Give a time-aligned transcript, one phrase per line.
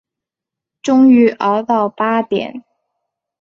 [0.81, 2.63] 终于熬到八点